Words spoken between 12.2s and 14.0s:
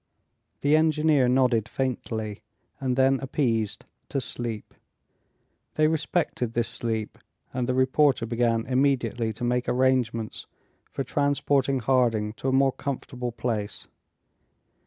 to a more comfortable place.